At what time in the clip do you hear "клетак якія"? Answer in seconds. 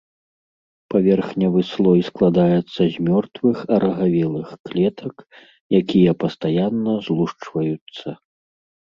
4.69-6.11